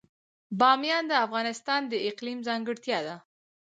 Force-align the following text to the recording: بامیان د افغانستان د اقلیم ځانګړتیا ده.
بامیان 0.59 1.03
د 1.07 1.13
افغانستان 1.25 1.81
د 1.87 1.93
اقلیم 2.09 2.39
ځانګړتیا 2.47 2.99
ده. 3.07 3.15